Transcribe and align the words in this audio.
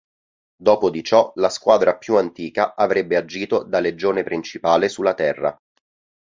Dopo 0.57 0.89
di 0.89 1.03
ciò, 1.03 1.31
la 1.35 1.49
squadra 1.49 1.95
più 1.95 2.17
antica 2.17 2.73
avrebbe 2.73 3.17
agito 3.17 3.61
da 3.61 3.79
Legione 3.79 4.23
principale 4.23 4.89
sulla 4.89 5.13
Terra. 5.13 5.55